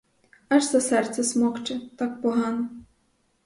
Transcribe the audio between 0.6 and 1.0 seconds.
за